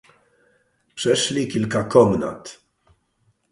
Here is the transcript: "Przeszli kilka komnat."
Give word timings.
"Przeszli 0.95 1.47
kilka 1.47 1.83
komnat." 1.83 2.59